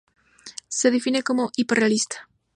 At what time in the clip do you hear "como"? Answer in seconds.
1.21-1.51